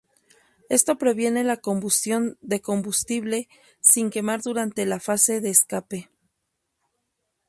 [0.67, 3.47] Esto previene la combustión de combustible
[3.81, 6.09] sin quemar durante la fase de escape.